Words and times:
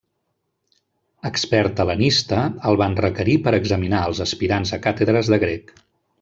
Expert 1.29 1.81
hel·lenista, 1.83 2.39
el 2.71 2.79
van 2.83 2.97
requerir 3.01 3.37
per 3.49 3.55
examinar 3.59 4.01
els 4.11 4.23
aspirants 4.27 4.75
a 4.79 4.83
càtedres 4.89 5.33
de 5.35 5.41
grec. 5.47 5.73